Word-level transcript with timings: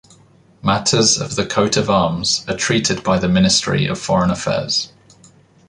Matters 0.63 1.21
of 1.21 1.35
the 1.35 1.45
coat 1.45 1.77
of 1.77 1.87
arms 1.87 2.43
are 2.47 2.57
treated 2.57 3.03
by 3.03 3.19
the 3.19 3.29
Ministry 3.29 3.85
of 3.85 3.99
Foreign 3.99 4.31
Affairs. 4.31 4.91